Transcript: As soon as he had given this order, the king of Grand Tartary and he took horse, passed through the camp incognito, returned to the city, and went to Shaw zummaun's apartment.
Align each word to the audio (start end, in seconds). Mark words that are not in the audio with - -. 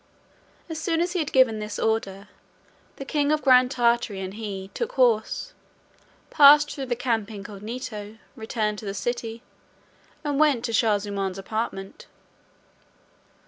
As 0.67 0.81
soon 0.81 0.99
as 0.99 1.11
he 1.13 1.19
had 1.19 1.31
given 1.31 1.59
this 1.59 1.77
order, 1.77 2.27
the 2.95 3.05
king 3.05 3.31
of 3.31 3.43
Grand 3.43 3.69
Tartary 3.69 4.19
and 4.19 4.33
he 4.33 4.71
took 4.73 4.93
horse, 4.93 5.53
passed 6.31 6.71
through 6.71 6.87
the 6.87 6.95
camp 6.95 7.29
incognito, 7.29 8.17
returned 8.35 8.79
to 8.79 8.85
the 8.85 8.95
city, 8.95 9.43
and 10.23 10.39
went 10.39 10.65
to 10.65 10.73
Shaw 10.73 10.97
zummaun's 10.97 11.37
apartment. 11.37 12.07